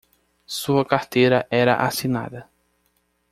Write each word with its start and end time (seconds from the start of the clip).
Sua 0.47 0.83
carteira 0.83 1.45
era 1.51 1.75
assinada 1.85 2.49